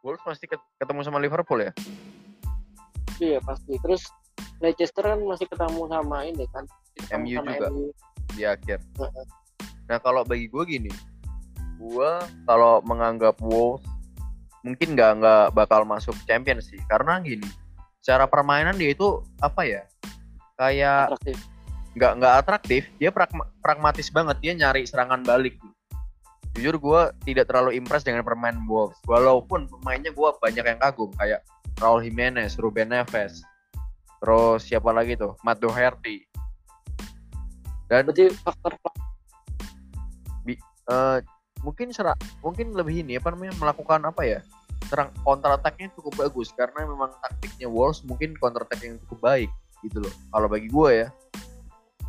[0.00, 1.72] Wolves pasti ket- ketemu sama Liverpool ya?
[3.20, 4.08] iya pasti terus
[4.60, 6.64] Leicester kan masih ketemu sama ini kan
[6.96, 7.68] ketemu MU juga.
[7.72, 7.86] MU.
[8.36, 8.78] di akhir.
[9.90, 10.92] Nah kalau bagi gue gini,
[11.80, 12.10] gue
[12.46, 13.82] kalau menganggap Wolves
[14.60, 17.48] mungkin nggak nggak bakal masuk Champions sih, karena gini,
[18.04, 19.82] secara permainan dia itu apa ya,
[20.60, 21.16] kayak
[21.96, 25.56] nggak nggak atraktif, dia pragma- pragmatis banget, dia nyari serangan balik.
[26.54, 31.40] Jujur gue tidak terlalu impress dengan permainan Wolves, walaupun pemainnya gue banyak yang kagum kayak
[31.80, 33.40] Raul Jimenez, Ruben Neves,
[34.20, 36.22] terus siapa lagi tuh, Matt Doherty.
[37.90, 38.78] Dan berarti faktor
[40.90, 41.22] eh
[41.62, 44.38] mungkin serak mungkin lebih ini apa namanya melakukan apa ya?
[44.90, 49.50] Serang counter attack-nya cukup bagus karena memang taktiknya Wolves mungkin counter attack yang cukup baik
[49.86, 50.14] gitu loh.
[50.34, 51.08] Kalau bagi gue ya.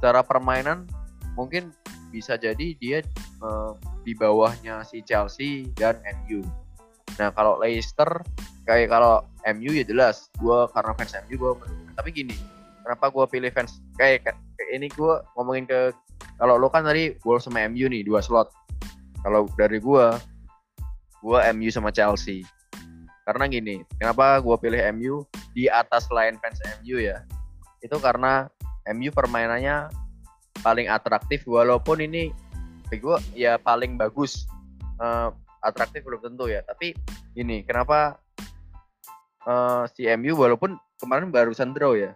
[0.01, 0.89] Secara permainan
[1.37, 1.69] mungkin
[2.11, 2.99] bisa jadi dia
[3.41, 3.71] eh,
[4.03, 6.43] di bawahnya si Chelsea dan MU
[7.19, 8.07] nah kalau Leicester
[8.71, 11.51] kayak kalau MU ya jelas gue karena fans MU gue
[11.99, 12.35] tapi gini
[12.87, 15.91] kenapa gue pilih fans kayak kayak ini gue ngomongin ke
[16.41, 18.49] kalau lo kan tadi Wolves sama MU nih dua slot.
[19.21, 20.17] Kalau dari gua
[21.21, 22.41] gua MU sama Chelsea.
[23.21, 25.21] Karena gini kenapa gua pilih MU
[25.53, 27.21] di atas lain fans MU ya?
[27.85, 28.49] Itu karena
[28.89, 29.93] MU permainannya
[30.65, 32.33] paling atraktif walaupun ini
[32.97, 34.49] gua ya paling bagus.
[34.97, 35.29] Eh,
[35.61, 36.65] atraktif belum tentu ya.
[36.65, 36.97] Tapi
[37.37, 38.17] ini kenapa
[39.43, 42.13] eh, si MU walaupun kemarin barusan draw ya.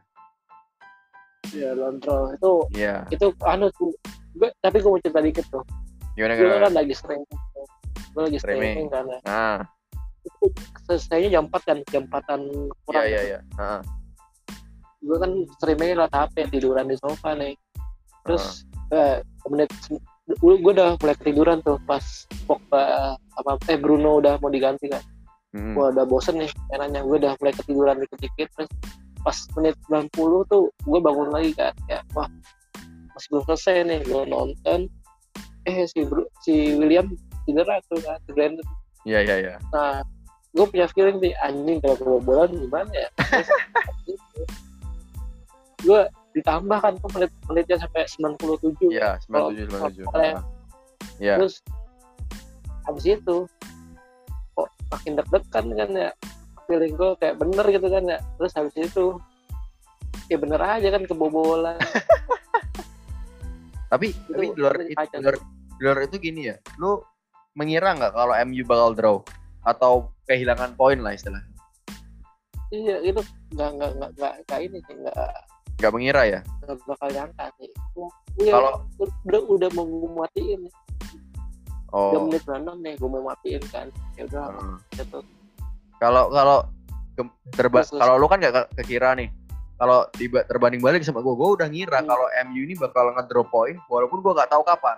[1.53, 3.05] Ya Lontrol itu Iya.
[3.09, 3.69] itu anu
[4.35, 5.63] gue tapi gue mau cerita dikit tuh.
[6.17, 7.37] Gimana gue kan lagi streaming.
[8.11, 8.73] Gue lagi Streaming.
[8.75, 9.19] streaming kan ya.
[9.23, 9.57] nah
[10.25, 10.45] itu
[10.89, 13.81] selesainya jam 4 kan jam 4an iya kurang iya iya Heeh.
[15.05, 17.53] gue kan streamingnya lewat HP tiduran di sofa nih.
[18.25, 19.69] Terus eh, menit
[20.25, 22.01] gue udah mulai ketiduran tuh pas
[22.49, 25.03] Pogba apa eh Bruno udah mau diganti kan
[25.55, 25.71] Hmm.
[25.71, 28.69] gue udah bosen nih enaknya gue udah mulai ketiduran dikit-dikit terus
[29.23, 31.71] pas menit 90 tuh gue bangun lagi kan.
[31.87, 32.27] Ya wah
[33.15, 34.91] masih belum selesai nih gue nonton.
[35.63, 37.07] Eh si Bru si William
[37.47, 38.67] cedera tuh kan si Brandon
[39.07, 39.55] iya iya iya.
[39.71, 40.03] Nah
[40.55, 43.09] gue punya feeling nih anjing kalau kebobolan gimana ya?
[45.85, 46.01] Gue
[46.35, 50.05] ditambah kan tuh menit menitnya sampai 97 iya sembilan tujuh sembilan tujuh.
[50.11, 50.43] Kalau-
[51.23, 51.35] iya.
[51.39, 51.55] terus
[52.85, 53.37] habis itu
[54.91, 56.11] makin deg-degan kan ya.
[56.65, 58.19] Feeling gue kayak bener gitu kan ya.
[58.41, 59.05] Terus habis itu
[60.29, 61.77] ya bener aja kan kebobolan.
[63.85, 65.37] Tapi tapi di luar itu itu di luar,
[65.77, 66.99] di luar itu gini ya lu
[67.55, 69.17] mengira nggak kalau MU bakal draw?
[69.63, 71.53] Atau kehilangan poin lah istilahnya?
[72.73, 73.21] Iya itu
[73.55, 75.15] nggak nggak nggak nggak ini sih nggak
[75.79, 76.39] nggak mengira ya?
[76.65, 77.71] nggak bakal nyangka sih.
[78.35, 79.87] Iya, kalau udah udah mau
[81.93, 82.29] oh.
[82.29, 83.87] Menit 96 nih gue mau matiin kan.
[84.15, 84.77] Ya udah hmm.
[84.95, 85.19] gitu.
[86.01, 86.57] Kalau kalau
[87.53, 89.29] terba- kalau lu kan ke- kekira nih.
[89.75, 92.07] Kalau tiba terbanding balik sama gue gue udah ngira Hmm.
[92.07, 94.97] kalau MU ini bakal ngedrop poin walaupun gue nggak tahu kapan.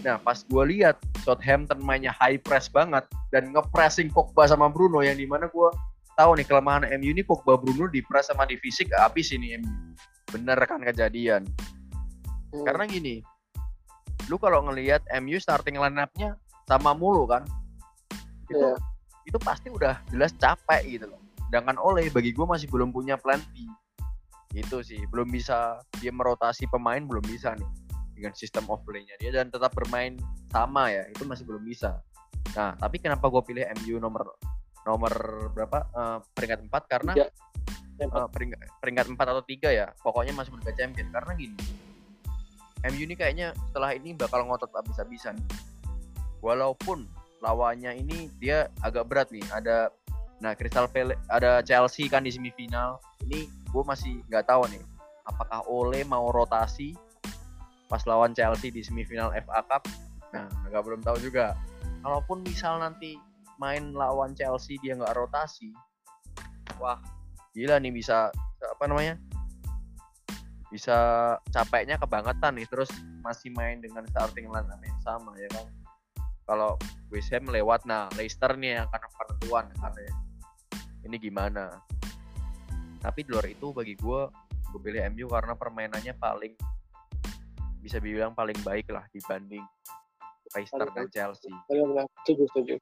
[0.00, 0.96] Nah pas gue lihat
[1.28, 5.68] Southampton mainnya high press banget dan ngepressing Pogba sama Bruno yang di mana gue
[6.16, 9.92] tahu nih kelemahan MU ini Pogba Bruno di press sama di fisik habis ini MU
[10.32, 11.46] bener kan kejadian?
[12.54, 12.62] Hmm.
[12.62, 13.14] karena gini
[14.28, 17.44] lu kalau ngelihat MU starting line up-nya sama mulu kan?
[18.48, 18.76] Itu Iya.
[19.24, 21.20] itu pasti udah jelas capek gitu loh.
[21.48, 23.64] Sedangkan Oleh bagi gue masih belum punya plan B.
[24.54, 27.70] Itu sih belum bisa dia merotasi pemain belum bisa nih
[28.14, 30.14] dengan sistem of play-nya dia dan tetap bermain
[30.54, 31.98] sama ya itu masih belum bisa.
[32.54, 34.38] Nah tapi kenapa gue pilih MU nomor
[34.86, 35.12] nomor
[35.50, 35.78] berapa?
[35.90, 37.28] Eh, peringkat 4 karena Tiga.
[37.94, 41.10] Yang eh, peringkat peringkat 4 atau 3 ya pokoknya masuk Liga Champion.
[41.10, 41.56] Karena gini
[42.92, 45.40] MU ini kayaknya setelah ini bakal ngotot habis-habisan
[46.44, 47.08] walaupun
[47.40, 49.88] lawannya ini dia agak berat nih ada
[50.42, 53.00] nah Crystal Palace ada Chelsea kan di semifinal.
[53.24, 54.82] Ini gue masih nggak tahu nih
[55.24, 56.92] apakah Ole mau rotasi
[57.88, 59.88] pas lawan Chelsea di semifinal FA Cup?
[60.36, 61.56] Nah agak belum tahu juga.
[62.04, 63.16] Kalaupun misal nanti
[63.56, 65.70] main lawan Chelsea dia nggak rotasi
[66.78, 66.98] wah
[67.54, 69.14] gila nih bisa apa namanya
[70.74, 70.98] bisa
[71.54, 72.90] capeknya kebangetan nih terus
[73.22, 75.70] masih main dengan starting line yang sama ya kan?
[76.50, 76.74] Kalau
[77.14, 80.14] West Ham lewat nah Leicester nih yang akan penentuan karena ya.
[81.06, 81.78] ini gimana?
[82.98, 84.20] Tapi di luar itu bagi gue
[84.74, 86.58] gue pilih MU karena permainannya paling
[87.78, 89.62] bisa dibilang paling baik lah dibanding
[90.58, 91.54] Leicester dan Chelsea.
[91.70, 92.74] Setuju setuju.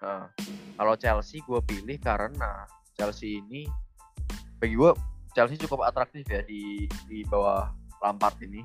[0.00, 0.32] Nah,
[0.80, 2.64] kalau Chelsea gue pilih karena
[2.96, 3.68] Chelsea ini
[4.56, 7.68] bagi gue Chelsea cukup atraktif ya di di bawah
[8.00, 8.64] Lampard ini.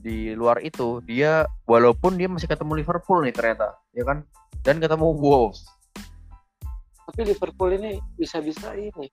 [0.00, 4.24] Di luar itu dia walaupun dia masih ketemu Liverpool nih ternyata, ya kan?
[4.64, 5.68] Dan ketemu Wolves.
[7.08, 9.08] tapi Liverpool ini bisa-bisa ini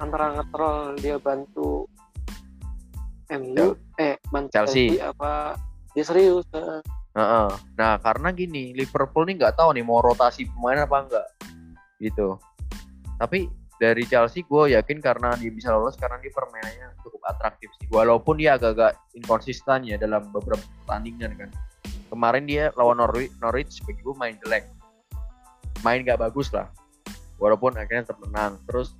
[0.00, 1.84] antara ngetrol dia bantu
[3.28, 4.96] MU eh bantu Chelsea.
[4.96, 5.60] Chelsea apa
[5.92, 6.48] dia serius.
[6.56, 7.48] Heeh.
[7.76, 11.28] Nah karena gini Liverpool nih nggak tahu nih mau rotasi pemain apa enggak
[12.00, 12.40] gitu.
[13.20, 17.86] Tapi dari Chelsea gue yakin karena dia bisa lolos karena dia permainannya cukup atraktif sih.
[17.94, 21.50] Walaupun dia agak-agak inkonsisten ya dalam beberapa pertandingan kan.
[22.10, 24.66] Kemarin dia lawan Norwich, Norwich bagi gue main jelek.
[25.86, 26.66] Main gak bagus lah.
[27.38, 28.18] Walaupun akhirnya tetap.
[28.66, 28.98] Terus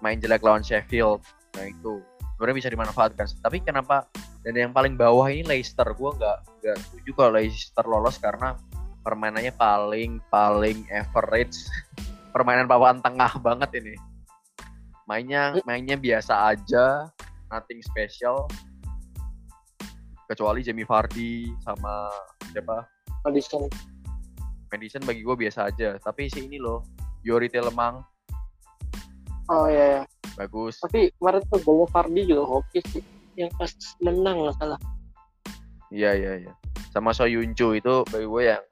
[0.00, 1.20] main jelek lawan Sheffield.
[1.60, 2.00] Nah itu
[2.34, 3.26] sebenarnya bisa dimanfaatkan.
[3.44, 4.08] Tapi kenapa
[4.44, 8.52] dan yang paling bawah ini Leicester gue nggak nggak setuju kalau Leicester lolos karena
[9.00, 11.64] permainannya paling paling average
[12.34, 13.94] permainan papan tengah banget ini.
[15.06, 17.06] Mainnya mainnya biasa aja
[17.54, 18.50] nothing special.
[20.26, 22.10] Kecuali Jamie Vardy sama
[22.50, 22.82] siapa?
[23.22, 23.70] Madison.
[24.72, 25.94] Madison bagi gue biasa aja.
[26.02, 26.82] Tapi si ini loh
[27.22, 28.02] Yori Telemang.
[29.52, 30.02] Oh iya, iya.
[30.34, 30.80] bagus.
[30.80, 33.04] Tapi kemarin tuh golnya Fardi juga hoki sih.
[33.36, 34.80] Yang pas menang nggak salah.
[35.92, 36.52] Iya iya iya.
[36.90, 38.64] Sama Soyuncu itu bagi gue yang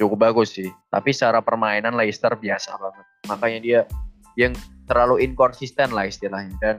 [0.00, 0.72] cukup bagus sih.
[0.88, 3.06] Tapi secara permainan Leicester biasa banget.
[3.28, 3.80] Makanya dia
[4.40, 4.56] yang
[4.88, 6.56] terlalu inkonsisten lah istilahnya.
[6.58, 6.76] Dan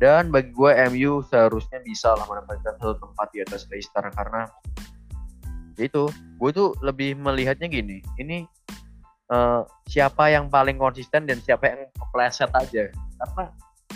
[0.00, 4.48] dan bagi gue MU seharusnya bisa lah mendapatkan satu tempat di atas Leicester karena
[5.76, 6.08] itu
[6.40, 8.48] gue tuh lebih melihatnya gini ini
[9.28, 13.44] eh, siapa yang paling konsisten dan siapa yang kepleset aja karena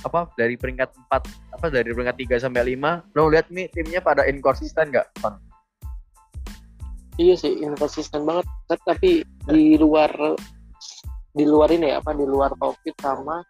[0.04, 4.28] apa dari peringkat 4 apa dari peringkat 3 sampai 5 lo lihat nih timnya pada
[4.28, 5.40] inkonsisten Van?
[7.14, 8.46] Iya sih, inkonsisten banget.
[8.66, 10.10] Tapi di luar
[11.34, 13.42] di luar ini ya, apa di luar covid sama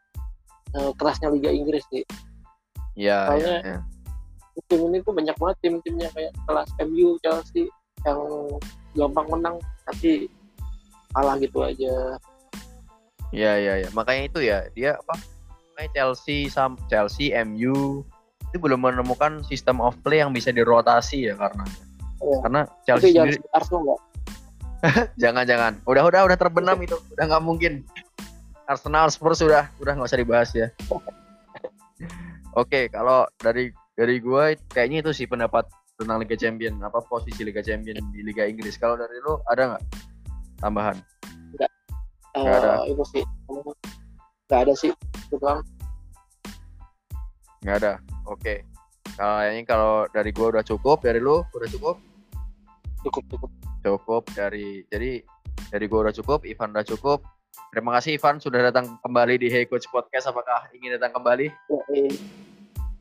[0.74, 2.04] eh, kerasnya Liga Inggris sih.
[2.98, 3.80] Iya, Soalnya- iya, iya.
[4.70, 7.66] Tim ini tuh banyak banget tim-timnya kayak kelas MU, Chelsea
[8.06, 8.22] yang
[8.94, 10.30] gampang menang tapi
[11.10, 12.18] kalah gitu aja.
[13.34, 13.88] Iya iya iya.
[13.90, 15.18] Makanya itu ya dia apa?
[15.74, 18.06] Makanya Chelsea sam Chelsea MU
[18.46, 21.66] itu belum menemukan sistem of play yang bisa dirotasi ya karena
[22.24, 22.38] Iya.
[22.40, 24.00] karena Tapi Chelsea jangan sendiri Arsenal nggak?
[25.22, 27.72] jangan jangan udah udah udah terbenam itu udah nggak mungkin
[28.64, 30.68] Arsenal Spurs sudah udah nggak usah dibahas ya.
[32.60, 37.60] Oke kalau dari dari gue kayaknya itu sih pendapat tentang Liga Champion apa posisi Liga
[37.60, 38.80] Champion di Liga Inggris.
[38.80, 39.82] Kalau dari lo ada nggak
[40.58, 40.96] tambahan?
[42.34, 42.72] Nggak ada.
[42.82, 43.24] Eh, itu sih.
[44.50, 44.92] Nggak ada sih.
[45.30, 45.60] Doang.
[47.62, 47.92] Nggak ada.
[48.26, 48.66] Oke.
[49.14, 51.96] Kayaknya kalau dari gue udah cukup, dari lo udah cukup.
[53.04, 53.50] Cukup cukup.
[53.84, 55.20] cukup dari jadi
[55.68, 57.20] dari gue udah cukup Ivan udah cukup.
[57.68, 60.32] Terima kasih Ivan sudah datang kembali di Hey Coach Podcast.
[60.32, 61.52] Apakah ingin datang kembali?
[61.52, 62.08] Ya,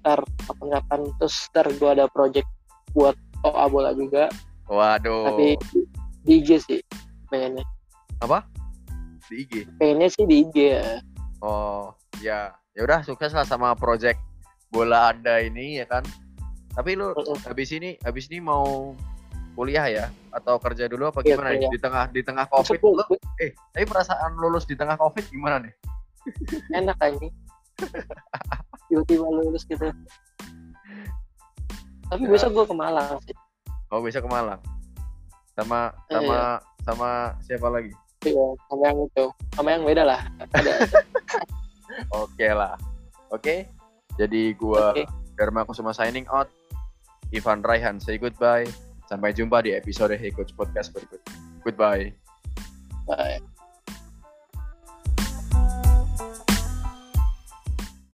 [0.04, 1.08] ntar kapan-kapan.
[1.24, 2.44] Terus ntar gue ada project
[2.92, 3.16] buat
[3.48, 4.28] OA bola juga.
[4.68, 5.32] Waduh.
[5.32, 5.56] Tapi
[6.28, 6.80] di IG sih
[7.32, 7.64] pengennya.
[9.32, 11.00] Di IG pengennya sih di IG ya.
[11.40, 12.52] Oh ya.
[12.76, 14.20] Ya udah sukses lah sama project
[14.68, 16.04] bola anda ini ya kan?
[16.74, 17.40] Tapi lu Mm-mm.
[17.48, 18.98] habis ini habis ini mau
[19.54, 21.58] kuliah ya atau kerja dulu apa Iya, gimana nih?
[21.60, 21.72] kuliah.
[21.72, 25.26] di tengah di tengah covid Maksud lu gue, eh tapi perasaan lulus di tengah covid
[25.28, 25.74] gimana nih
[26.80, 27.28] enak aja
[28.88, 29.88] tiba-tiba lulus gitu
[32.06, 32.30] tapi Ya.
[32.30, 33.36] besok gue ke Malang sih
[33.90, 34.62] oh bisa ke Malang
[35.54, 36.14] sama Iya.
[36.14, 36.38] sama
[36.84, 40.22] sama siapa lagi Iya, sama yang itu sama yang beda lah
[42.16, 42.74] Oke lah.
[43.30, 43.70] Oke.
[44.16, 45.06] Jadi gua Oke.
[45.36, 46.50] Dharma Kusuma signing out.
[47.30, 48.66] Ivan Raihan say goodbye.
[49.14, 51.38] Sampai jumpa di episode Hey Coach Podcast berikutnya.
[51.62, 52.18] Goodbye.
[53.06, 53.53] Bye.